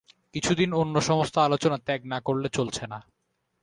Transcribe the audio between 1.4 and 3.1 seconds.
আলোচনা ত্যাগ না করলে চলছে না।